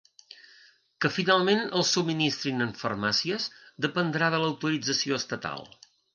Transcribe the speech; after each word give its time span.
Que 1.03 1.11
finalment 1.17 1.61
els 1.81 1.91
subministrin 1.97 2.65
les 2.65 2.81
farmàcies 2.85 3.47
dependrà 3.87 4.33
de 4.37 4.43
l’autorització 4.47 5.23
estatal. 5.25 5.65